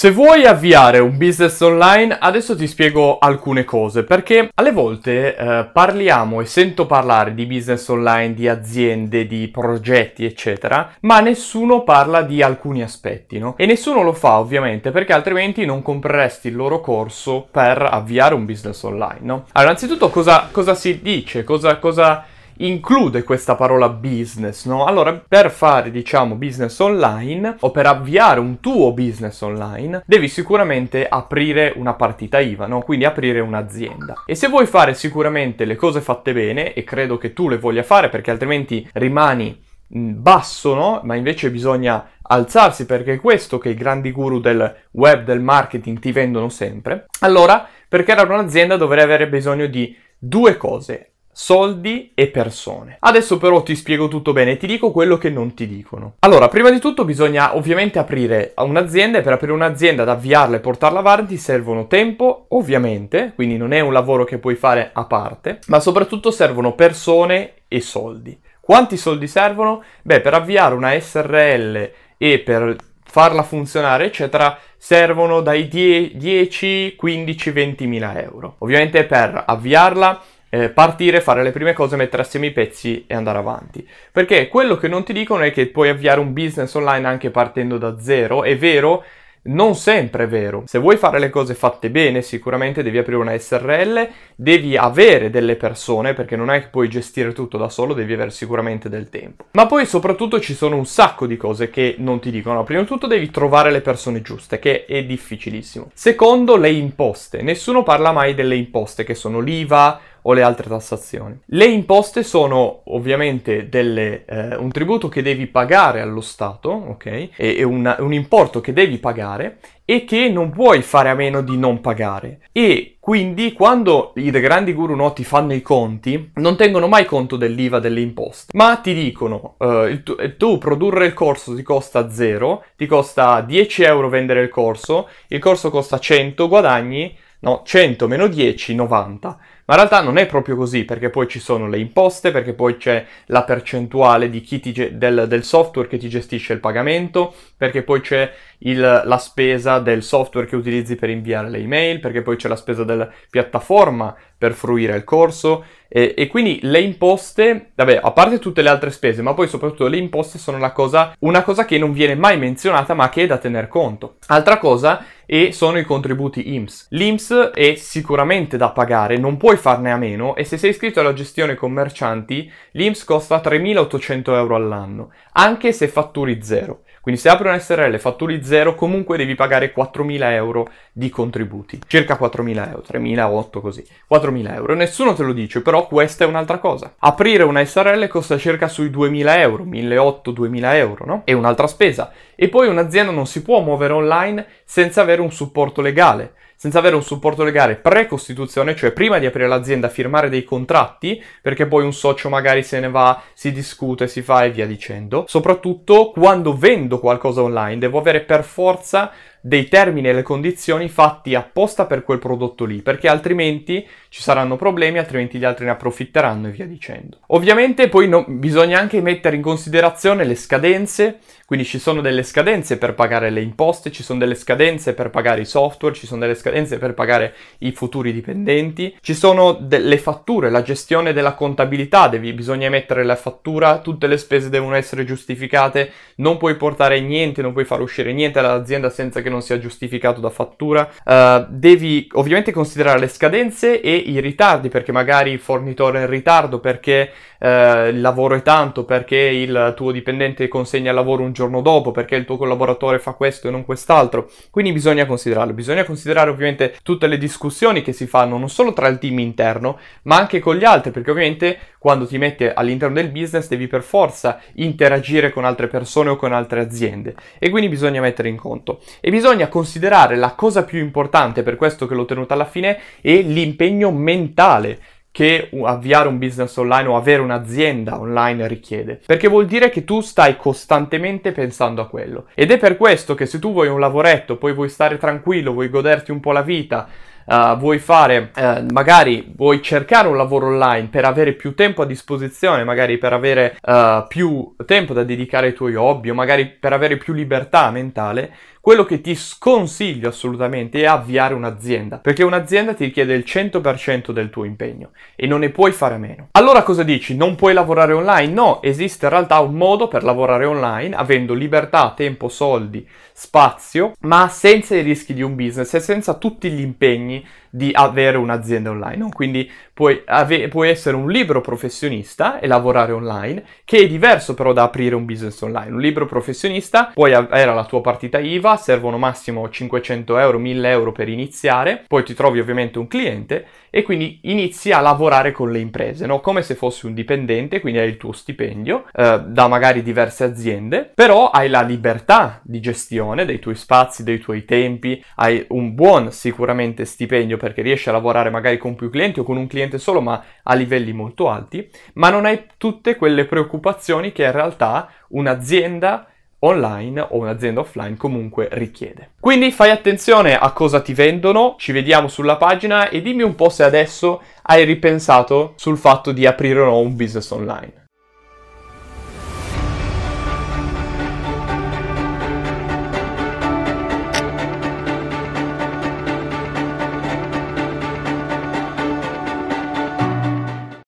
Se 0.00 0.12
vuoi 0.12 0.46
avviare 0.46 0.98
un 0.98 1.18
business 1.18 1.60
online, 1.60 2.16
adesso 2.18 2.56
ti 2.56 2.66
spiego 2.66 3.18
alcune 3.18 3.66
cose, 3.66 4.02
perché 4.02 4.48
alle 4.54 4.72
volte 4.72 5.36
eh, 5.36 5.68
parliamo 5.70 6.40
e 6.40 6.46
sento 6.46 6.86
parlare 6.86 7.34
di 7.34 7.44
business 7.44 7.86
online, 7.88 8.32
di 8.32 8.48
aziende, 8.48 9.26
di 9.26 9.48
progetti, 9.48 10.24
eccetera, 10.24 10.94
ma 11.00 11.20
nessuno 11.20 11.82
parla 11.82 12.22
di 12.22 12.40
alcuni 12.40 12.82
aspetti, 12.82 13.38
no? 13.38 13.52
E 13.58 13.66
nessuno 13.66 14.02
lo 14.02 14.14
fa 14.14 14.38
ovviamente, 14.38 14.90
perché 14.90 15.12
altrimenti 15.12 15.66
non 15.66 15.82
compreresti 15.82 16.48
il 16.48 16.56
loro 16.56 16.80
corso 16.80 17.46
per 17.50 17.82
avviare 17.82 18.32
un 18.34 18.46
business 18.46 18.82
online, 18.84 19.20
no? 19.20 19.44
Allora, 19.52 19.72
innanzitutto 19.72 20.08
cosa, 20.08 20.48
cosa 20.50 20.74
si 20.74 21.02
dice, 21.02 21.44
cosa, 21.44 21.76
cosa 21.76 22.24
include 22.60 23.22
questa 23.22 23.54
parola 23.54 23.88
business, 23.88 24.66
no? 24.66 24.84
Allora, 24.84 25.22
per 25.26 25.50
fare, 25.50 25.90
diciamo, 25.90 26.34
business 26.34 26.78
online 26.78 27.56
o 27.60 27.70
per 27.70 27.86
avviare 27.86 28.40
un 28.40 28.60
tuo 28.60 28.92
business 28.92 29.40
online, 29.40 30.02
devi 30.06 30.28
sicuramente 30.28 31.06
aprire 31.08 31.72
una 31.76 31.94
partita 31.94 32.40
IVA, 32.40 32.66
no? 32.66 32.80
Quindi 32.80 33.04
aprire 33.04 33.40
un'azienda. 33.40 34.24
E 34.26 34.34
se 34.34 34.48
vuoi 34.48 34.66
fare 34.66 34.94
sicuramente 34.94 35.64
le 35.64 35.76
cose 35.76 36.00
fatte 36.00 36.32
bene, 36.32 36.72
e 36.72 36.84
credo 36.84 37.18
che 37.18 37.32
tu 37.32 37.48
le 37.48 37.58
voglia 37.58 37.82
fare 37.82 38.08
perché 38.08 38.30
altrimenti 38.30 38.88
rimani 38.94 39.68
basso, 39.88 40.74
no? 40.74 41.00
Ma 41.04 41.14
invece 41.16 41.50
bisogna 41.50 42.10
alzarsi 42.22 42.86
perché 42.86 43.14
è 43.14 43.20
questo 43.20 43.58
che 43.58 43.70
i 43.70 43.74
grandi 43.74 44.12
guru 44.12 44.38
del 44.38 44.76
web, 44.92 45.24
del 45.24 45.40
marketing 45.40 45.98
ti 45.98 46.12
vendono 46.12 46.48
sempre. 46.48 47.06
Allora, 47.20 47.66
per 47.88 48.04
creare 48.04 48.32
un'azienda 48.32 48.76
dovrei 48.76 49.02
avere 49.02 49.28
bisogno 49.28 49.66
di 49.66 49.96
due 50.16 50.56
cose 50.56 51.10
soldi 51.42 52.12
e 52.14 52.26
persone. 52.26 52.98
Adesso 53.00 53.38
però 53.38 53.62
ti 53.62 53.74
spiego 53.74 54.08
tutto 54.08 54.34
bene 54.34 54.52
e 54.52 54.56
ti 54.58 54.66
dico 54.66 54.90
quello 54.90 55.16
che 55.16 55.30
non 55.30 55.54
ti 55.54 55.66
dicono. 55.66 56.16
Allora, 56.18 56.48
prima 56.48 56.70
di 56.70 56.78
tutto 56.78 57.06
bisogna 57.06 57.56
ovviamente 57.56 57.98
aprire 57.98 58.52
un'azienda 58.58 59.18
e 59.18 59.22
per 59.22 59.32
aprire 59.32 59.54
un'azienda, 59.54 60.02
ad 60.02 60.10
avviarla 60.10 60.56
e 60.56 60.60
portarla 60.60 60.98
avanti 60.98 61.38
servono 61.38 61.86
tempo, 61.86 62.44
ovviamente, 62.50 63.32
quindi 63.34 63.56
non 63.56 63.72
è 63.72 63.80
un 63.80 63.94
lavoro 63.94 64.24
che 64.24 64.36
puoi 64.36 64.54
fare 64.54 64.90
a 64.92 65.04
parte, 65.06 65.60
ma 65.68 65.80
soprattutto 65.80 66.30
servono 66.30 66.74
persone 66.74 67.54
e 67.68 67.80
soldi. 67.80 68.38
Quanti 68.60 68.98
soldi 68.98 69.26
servono? 69.26 69.82
Beh, 70.02 70.20
per 70.20 70.34
avviare 70.34 70.74
una 70.74 70.92
SRL 71.00 71.90
e 72.18 72.38
per 72.40 72.76
farla 73.02 73.42
funzionare, 73.42 74.04
eccetera, 74.04 74.58
servono 74.76 75.40
dai 75.40 75.68
10, 75.68 76.94
15, 76.96 77.50
20 77.50 77.86
mila 77.86 78.22
euro. 78.22 78.56
Ovviamente 78.58 79.04
per 79.04 79.42
avviarla 79.46 80.22
eh, 80.50 80.68
partire, 80.68 81.20
fare 81.20 81.42
le 81.42 81.52
prime 81.52 81.72
cose, 81.72 81.96
mettere 81.96 82.22
assieme 82.22 82.46
i 82.46 82.52
pezzi 82.52 83.04
e 83.06 83.14
andare 83.14 83.38
avanti. 83.38 83.88
Perché 84.12 84.48
quello 84.48 84.76
che 84.76 84.88
non 84.88 85.04
ti 85.04 85.12
dicono 85.12 85.44
è 85.44 85.52
che 85.52 85.68
puoi 85.68 85.88
avviare 85.88 86.20
un 86.20 86.32
business 86.32 86.74
online 86.74 87.06
anche 87.06 87.30
partendo 87.30 87.78
da 87.78 87.98
zero. 87.98 88.42
È 88.42 88.56
vero, 88.58 89.04
non 89.42 89.74
sempre 89.74 90.24
è 90.24 90.28
vero. 90.28 90.64
Se 90.66 90.78
vuoi 90.78 90.96
fare 90.96 91.18
le 91.18 91.30
cose 91.30 91.54
fatte 91.54 91.88
bene, 91.88 92.20
sicuramente 92.20 92.82
devi 92.82 92.98
aprire 92.98 93.18
una 93.18 93.38
SRL, 93.38 94.08
devi 94.34 94.76
avere 94.76 95.30
delle 95.30 95.56
persone, 95.56 96.12
perché 96.12 96.36
non 96.36 96.50
è 96.50 96.60
che 96.60 96.68
puoi 96.68 96.88
gestire 96.88 97.32
tutto 97.32 97.56
da 97.56 97.70
solo, 97.70 97.94
devi 97.94 98.12
avere 98.12 98.30
sicuramente 98.30 98.88
del 98.88 99.08
tempo. 99.08 99.46
Ma 99.52 99.66
poi 99.66 99.86
soprattutto 99.86 100.40
ci 100.40 100.52
sono 100.52 100.76
un 100.76 100.84
sacco 100.84 101.26
di 101.26 101.36
cose 101.38 101.70
che 101.70 101.94
non 101.98 102.20
ti 102.20 102.30
dicono. 102.30 102.64
Prima 102.64 102.80
di 102.80 102.86
tutto 102.86 103.06
devi 103.06 103.30
trovare 103.30 103.70
le 103.70 103.80
persone 103.80 104.20
giuste, 104.20 104.58
che 104.58 104.84
è 104.84 105.04
difficilissimo. 105.04 105.90
Secondo, 105.94 106.56
le 106.56 106.70
imposte. 106.70 107.40
Nessuno 107.40 107.82
parla 107.82 108.12
mai 108.12 108.34
delle 108.34 108.56
imposte, 108.56 109.04
che 109.04 109.14
sono 109.14 109.40
l'IVA, 109.40 110.00
o 110.22 110.32
le 110.32 110.42
altre 110.42 110.68
tassazioni. 110.68 111.38
Le 111.46 111.66
imposte 111.66 112.22
sono 112.22 112.82
ovviamente 112.86 113.68
delle, 113.68 114.24
eh, 114.24 114.56
un 114.56 114.70
tributo 114.70 115.08
che 115.08 115.22
devi 115.22 115.46
pagare 115.46 116.00
allo 116.00 116.20
Stato, 116.20 116.70
ok? 116.70 117.06
E, 117.06 117.30
e 117.36 117.62
un, 117.62 118.12
importo 118.12 118.60
che 118.60 118.72
devi 118.72 118.98
pagare 118.98 119.58
e 119.84 120.04
che 120.04 120.28
non 120.28 120.50
puoi 120.50 120.82
fare 120.82 121.08
a 121.08 121.14
meno 121.14 121.42
di 121.42 121.56
non 121.56 121.80
pagare. 121.80 122.42
E 122.52 122.96
quindi 123.00 123.52
quando 123.52 124.12
i 124.16 124.30
grandi 124.30 124.72
guru 124.72 124.94
noti 124.94 125.24
fanno 125.24 125.52
i 125.52 125.62
conti, 125.62 126.30
non 126.34 126.56
tengono 126.56 126.86
mai 126.86 127.04
conto 127.04 127.36
dell'IVA 127.36 127.80
delle 127.80 128.00
imposte, 128.00 128.56
ma 128.56 128.76
ti 128.76 128.94
dicono, 128.94 129.56
uh, 129.58 130.02
tu, 130.04 130.14
tu, 130.36 130.58
produrre 130.58 131.06
il 131.06 131.14
corso 131.14 131.56
ti 131.56 131.62
costa 131.62 132.08
0, 132.08 132.64
ti 132.76 132.86
costa 132.86 133.40
10 133.40 133.82
euro 133.82 134.08
vendere 134.08 134.42
il 134.42 134.48
corso, 134.48 135.08
il 135.28 135.40
corso 135.40 135.70
costa 135.70 135.98
100, 135.98 136.46
guadagni, 136.46 137.16
no, 137.40 137.62
100 137.64 138.06
meno 138.06 138.26
10, 138.28 138.74
90. 138.74 139.38
Ma 139.70 139.76
in 139.76 139.82
realtà 139.82 140.00
non 140.00 140.18
è 140.18 140.26
proprio 140.26 140.56
così, 140.56 140.84
perché 140.84 141.10
poi 141.10 141.28
ci 141.28 141.38
sono 141.38 141.68
le 141.68 141.78
imposte, 141.78 142.32
perché 142.32 142.54
poi 142.54 142.76
c'è 142.76 143.06
la 143.26 143.44
percentuale 143.44 144.28
ti, 144.28 144.96
del, 144.98 145.26
del, 145.28 145.44
software 145.44 145.86
che 145.86 145.96
ti 145.96 146.08
gestisce 146.08 146.52
il 146.52 146.58
pagamento, 146.58 147.32
perché 147.56 147.84
poi 147.84 148.00
c'è 148.00 148.32
il, 148.58 148.80
la 148.80 149.18
spesa 149.18 149.78
del 149.78 150.02
software 150.02 150.48
che 150.48 150.56
utilizzi 150.56 150.96
per 150.96 151.08
inviare 151.08 151.48
le 151.48 151.58
email, 151.58 152.00
perché 152.00 152.20
poi 152.20 152.34
c'è 152.34 152.48
la 152.48 152.56
spesa 152.56 152.82
della 152.82 153.08
piattaforma 153.30 154.12
per 154.36 154.54
fruire 154.54 154.96
il 154.96 155.04
corso. 155.04 155.64
E, 155.86 156.14
e, 156.16 156.26
quindi 156.26 156.58
le 156.62 156.80
imposte, 156.80 157.70
vabbè, 157.74 158.00
a 158.02 158.10
parte 158.10 158.38
tutte 158.38 158.62
le 158.62 158.70
altre 158.70 158.90
spese, 158.90 159.22
ma 159.22 159.34
poi 159.34 159.46
soprattutto 159.46 159.86
le 159.86 159.98
imposte 159.98 160.38
sono 160.38 160.58
cosa, 160.72 161.14
una 161.20 161.42
cosa 161.42 161.64
che 161.64 161.78
non 161.78 161.92
viene 161.92 162.16
mai 162.16 162.38
menzionata, 162.38 162.94
ma 162.94 163.08
che 163.08 163.22
è 163.22 163.26
da 163.26 163.38
tener 163.38 163.68
conto. 163.68 164.16
Altra 164.26 164.58
cosa 164.58 165.04
e 165.32 165.52
sono 165.52 165.78
i 165.78 165.84
contributi 165.84 166.54
IMSS. 166.56 166.88
L'IMSS 166.90 167.52
è 167.54 167.76
sicuramente 167.76 168.56
da 168.56 168.70
pagare, 168.70 169.16
non 169.16 169.36
puoi 169.36 169.56
farne 169.56 169.92
a 169.92 169.96
meno 169.96 170.34
e 170.34 170.42
se 170.42 170.56
sei 170.56 170.70
iscritto 170.70 170.98
alla 170.98 171.12
gestione 171.12 171.54
commercianti, 171.54 172.50
l'IMSS 172.72 173.04
costa 173.04 173.40
3.800 173.40 174.32
euro 174.32 174.56
all'anno, 174.56 175.12
anche 175.34 175.72
se 175.72 175.86
fatturi 175.86 176.42
zero. 176.42 176.82
Quindi 177.00 177.20
se 177.20 177.28
apri 177.28 177.48
un 177.48 177.58
SRL 177.58 177.94
e 177.94 177.98
fatturi 177.98 178.44
zero, 178.44 178.74
comunque 178.74 179.16
devi 179.16 179.34
pagare 179.34 179.72
4.000 179.74 180.32
euro 180.32 180.68
di 180.92 181.08
contributi. 181.08 181.80
Circa 181.86 182.18
4.000 182.20 182.68
euro, 182.68 182.82
3.008 182.86 183.60
così. 183.60 183.86
4.000 184.10 184.54
euro. 184.54 184.74
Nessuno 184.74 185.14
te 185.14 185.22
lo 185.22 185.32
dice, 185.32 185.62
però 185.62 185.86
questa 185.86 186.24
è 186.24 186.26
un'altra 186.26 186.58
cosa. 186.58 186.94
Aprire 186.98 187.42
una 187.42 187.64
SRL 187.64 188.06
costa 188.08 188.36
circa 188.36 188.68
sui 188.68 188.90
2.000 188.90 189.38
euro, 189.38 189.64
1.800-2.000 189.64 190.74
euro, 190.74 191.04
no? 191.06 191.22
È 191.24 191.32
un'altra 191.32 191.66
spesa. 191.66 192.12
E 192.34 192.48
poi 192.48 192.68
un'azienda 192.68 193.12
non 193.12 193.26
si 193.26 193.42
può 193.42 193.60
muovere 193.60 193.94
online 193.94 194.46
senza 194.64 195.00
avere 195.00 195.22
un 195.22 195.32
supporto 195.32 195.80
legale 195.80 196.34
senza 196.60 196.78
avere 196.78 196.94
un 196.94 197.02
supporto 197.02 197.42
legale 197.42 197.76
pre-costituzione, 197.76 198.76
cioè 198.76 198.92
prima 198.92 199.18
di 199.18 199.24
aprire 199.24 199.48
l'azienda 199.48 199.88
firmare 199.88 200.28
dei 200.28 200.44
contratti, 200.44 201.18
perché 201.40 201.66
poi 201.66 201.84
un 201.84 201.94
socio 201.94 202.28
magari 202.28 202.62
se 202.62 202.80
ne 202.80 202.90
va, 202.90 203.18
si 203.32 203.50
discute, 203.50 204.06
si 204.06 204.20
fa 204.20 204.44
e 204.44 204.50
via 204.50 204.66
dicendo. 204.66 205.24
Soprattutto 205.26 206.10
quando 206.10 206.54
vendo 206.54 206.98
qualcosa 206.98 207.40
online, 207.40 207.78
devo 207.78 207.98
avere 207.98 208.20
per 208.20 208.44
forza 208.44 209.10
dei 209.40 209.68
termini 209.68 210.08
e 210.08 210.12
le 210.12 210.22
condizioni 210.22 210.88
fatti 210.88 211.34
apposta 211.34 211.86
per 211.86 212.04
quel 212.04 212.18
prodotto 212.18 212.64
lì, 212.64 212.82
perché 212.82 213.08
altrimenti 213.08 213.86
ci 214.08 214.22
saranno 214.22 214.56
problemi, 214.56 214.98
altrimenti 214.98 215.38
gli 215.38 215.44
altri 215.44 215.64
ne 215.64 215.70
approfitteranno 215.70 216.48
e 216.48 216.50
via 216.50 216.66
dicendo. 216.66 217.18
Ovviamente 217.28 217.88
poi 217.88 218.08
no, 218.08 218.24
bisogna 218.26 218.78
anche 218.78 219.00
mettere 219.00 219.36
in 219.36 219.42
considerazione 219.42 220.24
le 220.24 220.34
scadenze, 220.34 221.18
quindi 221.46 221.66
ci 221.66 221.78
sono 221.78 222.00
delle 222.00 222.22
scadenze 222.22 222.76
per 222.78 222.94
pagare 222.94 223.30
le 223.30 223.40
imposte, 223.40 223.90
ci 223.90 224.02
sono 224.02 224.18
delle 224.18 224.34
scadenze 224.34 224.94
per 224.94 225.10
pagare 225.10 225.40
i 225.40 225.46
software, 225.46 225.94
ci 225.94 226.06
sono 226.06 226.20
delle 226.20 226.34
scadenze 226.34 226.78
per 226.78 226.94
pagare 226.94 227.34
i 227.58 227.72
futuri 227.72 228.12
dipendenti, 228.12 228.96
ci 229.00 229.14
sono 229.14 229.52
delle 229.52 229.98
fatture, 229.98 230.50
la 230.50 230.62
gestione 230.62 231.12
della 231.12 231.34
contabilità, 231.34 232.08
devi, 232.08 232.32
bisogna 232.32 232.66
emettere 232.66 233.04
la 233.04 233.16
fattura, 233.16 233.80
tutte 233.80 234.06
le 234.06 234.16
spese 234.16 234.48
devono 234.48 234.74
essere 234.76 235.04
giustificate, 235.04 235.90
non 236.16 236.36
puoi 236.36 236.56
portare 236.56 237.00
niente, 237.00 237.42
non 237.42 237.52
puoi 237.52 237.64
far 237.64 237.80
uscire 237.80 238.12
niente 238.12 238.40
dall'azienda 238.40 238.90
senza 238.90 239.20
che 239.30 239.36
non 239.36 239.42
sia 239.42 239.58
giustificato 239.58 240.20
da 240.20 240.28
fattura. 240.28 240.90
Uh, 241.04 241.46
devi 241.48 242.08
ovviamente 242.12 242.52
considerare 242.52 242.98
le 242.98 243.08
scadenze 243.08 243.80
e 243.80 243.94
i 243.94 244.20
ritardi, 244.20 244.68
perché 244.68 244.92
magari 244.92 245.30
il 245.30 245.38
fornitore 245.38 246.00
è 246.00 246.02
in 246.02 246.10
ritardo, 246.10 246.58
perché 246.58 247.10
uh, 247.38 247.46
il 247.86 248.00
lavoro 248.00 248.34
è 248.34 248.42
tanto, 248.42 248.84
perché 248.84 249.16
il 249.16 249.72
tuo 249.76 249.92
dipendente 249.92 250.48
consegna 250.48 250.90
il 250.90 250.96
lavoro 250.96 251.22
un 251.22 251.32
giorno 251.32 251.62
dopo, 251.62 251.92
perché 251.92 252.16
il 252.16 252.24
tuo 252.24 252.36
collaboratore 252.36 252.98
fa 252.98 253.12
questo 253.12 253.48
e 253.48 253.50
non 253.50 253.64
quest'altro. 253.64 254.28
Quindi 254.50 254.72
bisogna 254.72 255.06
considerarlo. 255.06 255.54
Bisogna 255.54 255.84
considerare 255.84 256.30
ovviamente 256.30 256.76
tutte 256.82 257.06
le 257.06 257.16
discussioni 257.16 257.82
che 257.82 257.92
si 257.92 258.06
fanno 258.06 258.36
non 258.36 258.50
solo 258.50 258.72
tra 258.72 258.88
il 258.88 258.98
team 258.98 259.18
interno, 259.20 259.78
ma 260.02 260.16
anche 260.16 260.40
con 260.40 260.56
gli 260.56 260.64
altri, 260.64 260.90
perché 260.90 261.10
ovviamente 261.10 261.58
quando 261.78 262.06
ti 262.06 262.18
metti 262.18 262.44
all'interno 262.44 262.94
del 262.94 263.08
business 263.08 263.48
devi 263.48 263.66
per 263.66 263.82
forza 263.82 264.38
interagire 264.56 265.30
con 265.30 265.46
altre 265.46 265.66
persone 265.66 266.10
o 266.10 266.16
con 266.16 266.32
altre 266.32 266.60
aziende 266.60 267.14
e 267.38 267.48
quindi 267.48 267.70
bisogna 267.70 268.02
mettere 268.02 268.28
in 268.28 268.36
conto. 268.36 268.80
E 269.00 269.10
bisogna 269.10 269.19
bisogna 269.20 269.48
considerare 269.48 270.16
la 270.16 270.32
cosa 270.32 270.64
più 270.64 270.78
importante, 270.78 271.42
per 271.42 271.56
questo 271.56 271.86
che 271.86 271.94
l'ho 271.94 272.06
tenuta 272.06 272.32
alla 272.32 272.46
fine, 272.46 272.78
è 273.02 273.20
l'impegno 273.20 273.90
mentale 273.90 274.78
che 275.12 275.50
avviare 275.64 276.08
un 276.08 276.18
business 276.18 276.56
online 276.56 276.88
o 276.88 276.96
avere 276.96 277.20
un'azienda 277.20 278.00
online 278.00 278.48
richiede. 278.48 278.98
Perché 279.04 279.28
vuol 279.28 279.44
dire 279.44 279.68
che 279.68 279.84
tu 279.84 280.00
stai 280.00 280.38
costantemente 280.38 281.32
pensando 281.32 281.82
a 281.82 281.88
quello. 281.88 282.28
Ed 282.34 282.50
è 282.50 282.56
per 282.56 282.78
questo 282.78 283.14
che 283.14 283.26
se 283.26 283.38
tu 283.38 283.52
vuoi 283.52 283.68
un 283.68 283.78
lavoretto, 283.78 284.36
poi 284.36 284.54
vuoi 284.54 284.70
stare 284.70 284.96
tranquillo, 284.96 285.52
vuoi 285.52 285.68
goderti 285.68 286.10
un 286.12 286.20
po' 286.20 286.32
la 286.32 286.42
vita, 286.42 286.88
uh, 287.26 287.56
vuoi 287.56 287.78
fare, 287.78 288.30
uh, 288.34 288.72
magari 288.72 289.32
vuoi 289.36 289.60
cercare 289.60 290.08
un 290.08 290.16
lavoro 290.16 290.46
online 290.46 290.88
per 290.88 291.04
avere 291.04 291.32
più 291.32 291.54
tempo 291.54 291.82
a 291.82 291.86
disposizione, 291.86 292.64
magari 292.64 292.96
per 292.96 293.12
avere 293.12 293.56
uh, 293.60 294.06
più 294.08 294.54
tempo 294.64 294.94
da 294.94 295.04
dedicare 295.04 295.48
ai 295.48 295.54
tuoi 295.54 295.74
hobby 295.74 296.10
o 296.10 296.14
magari 296.14 296.46
per 296.46 296.72
avere 296.72 296.96
più 296.96 297.12
libertà 297.12 297.70
mentale, 297.70 298.32
quello 298.70 298.84
che 298.84 299.00
ti 299.00 299.16
sconsiglio 299.16 300.10
assolutamente 300.10 300.82
è 300.82 300.84
avviare 300.84 301.34
un'azienda, 301.34 301.98
perché 301.98 302.22
un'azienda 302.22 302.72
ti 302.72 302.84
richiede 302.84 303.14
il 303.14 303.24
100% 303.26 304.12
del 304.12 304.30
tuo 304.30 304.44
impegno 304.44 304.90
e 305.16 305.26
non 305.26 305.40
ne 305.40 305.50
puoi 305.50 305.72
fare 305.72 305.96
a 305.96 305.98
meno. 305.98 306.28
Allora 306.30 306.62
cosa 306.62 306.84
dici? 306.84 307.16
Non 307.16 307.34
puoi 307.34 307.52
lavorare 307.52 307.94
online? 307.94 308.32
No, 308.32 308.62
esiste 308.62 309.06
in 309.06 309.10
realtà 309.10 309.40
un 309.40 309.54
modo 309.54 309.88
per 309.88 310.04
lavorare 310.04 310.44
online 310.44 310.94
avendo 310.94 311.34
libertà, 311.34 311.94
tempo, 311.96 312.28
soldi, 312.28 312.86
spazio, 313.12 313.94
ma 314.02 314.28
senza 314.28 314.76
i 314.76 314.82
rischi 314.82 315.14
di 315.14 315.22
un 315.22 315.34
business 315.34 315.74
e 315.74 315.80
senza 315.80 316.14
tutti 316.14 316.48
gli 316.48 316.60
impegni 316.60 317.26
di 317.50 317.70
avere 317.72 318.16
un'azienda 318.16 318.70
online. 318.70 319.08
Quindi 319.12 319.50
puoi, 319.72 320.02
ave- 320.04 320.48
puoi, 320.48 320.68
essere 320.70 320.96
un 320.96 321.10
libero 321.10 321.40
professionista 321.40 322.38
e 322.38 322.46
lavorare 322.46 322.92
online, 322.92 323.44
che 323.64 323.78
è 323.78 323.86
diverso 323.86 324.34
però 324.34 324.52
da 324.52 324.64
aprire 324.64 324.94
un 324.94 325.04
business 325.04 325.40
online. 325.40 325.72
Un 325.72 325.80
libero 325.80 326.06
professionista 326.06 326.90
puoi 326.92 327.14
avere 327.14 327.54
la 327.54 327.64
tua 327.64 327.80
partita 327.80 328.18
IVA, 328.18 328.56
servono 328.56 328.98
massimo 328.98 329.48
500 329.48 330.18
euro, 330.18 330.38
1000 330.38 330.70
euro 330.70 330.92
per 330.92 331.08
iniziare, 331.08 331.84
poi 331.86 332.04
ti 332.04 332.14
trovi 332.14 332.40
ovviamente 332.40 332.78
un 332.78 332.86
cliente 332.86 333.46
e 333.70 333.82
quindi 333.82 334.18
inizi 334.24 334.72
a 334.72 334.80
lavorare 334.80 335.30
con 335.30 335.50
le 335.50 335.60
imprese, 335.60 336.04
no? 336.04 336.20
come 336.20 336.42
se 336.42 336.56
fossi 336.56 336.86
un 336.86 336.94
dipendente, 336.94 337.60
quindi 337.60 337.78
hai 337.78 337.88
il 337.88 337.96
tuo 337.96 338.12
stipendio 338.12 338.84
eh, 338.92 339.22
da 339.24 339.48
magari 339.48 339.82
diverse 339.82 340.24
aziende, 340.24 340.90
però 340.92 341.30
hai 341.30 341.48
la 341.48 341.62
libertà 341.62 342.40
di 342.42 342.60
gestione 342.60 343.24
dei 343.24 343.38
tuoi 343.38 343.54
spazi, 343.54 344.02
dei 344.02 344.18
tuoi 344.18 344.44
tempi, 344.44 345.02
hai 345.16 345.44
un 345.50 345.74
buon 345.74 346.10
sicuramente 346.10 346.84
stipendio 346.84 347.36
perché 347.40 347.62
riesci 347.62 347.88
a 347.88 347.92
lavorare 347.92 348.28
magari 348.28 348.58
con 348.58 348.74
più 348.74 348.90
clienti 348.90 349.20
o 349.20 349.24
con 349.24 349.38
un 349.38 349.46
cliente 349.46 349.78
solo 349.78 350.02
ma 350.02 350.22
a 350.42 350.54
livelli 350.54 350.92
molto 350.92 351.30
alti, 351.30 351.68
ma 351.94 352.10
non 352.10 352.26
hai 352.26 352.44
tutte 352.58 352.96
quelle 352.96 353.24
preoccupazioni 353.24 354.12
che 354.12 354.24
in 354.24 354.32
realtà 354.32 354.90
un'azienda 355.08 356.06
online 356.40 357.00
o 357.00 357.16
un'azienda 357.16 357.60
offline 357.60 357.96
comunque 357.96 358.48
richiede. 358.52 359.12
Quindi 359.20 359.50
fai 359.50 359.70
attenzione 359.70 360.38
a 360.38 360.52
cosa 360.52 360.80
ti 360.80 360.92
vendono, 360.94 361.56
ci 361.58 361.72
vediamo 361.72 362.08
sulla 362.08 362.36
pagina 362.36 362.88
e 362.88 363.00
dimmi 363.00 363.22
un 363.22 363.34
po' 363.34 363.48
se 363.48 363.62
adesso 363.62 364.22
hai 364.42 364.64
ripensato 364.64 365.54
sul 365.56 365.78
fatto 365.78 366.12
di 366.12 366.26
aprire 366.26 366.60
o 366.60 366.66
no 366.66 366.78
un 366.78 366.94
business 366.96 367.30
online. 367.30 367.79